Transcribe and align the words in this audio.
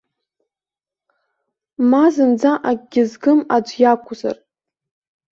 Ма 1.89 2.05
зынӡа 2.13 2.51
акгьы 2.69 3.03
згым 3.09 3.39
аӡәы 3.55 3.77
иакәзар. 3.81 4.37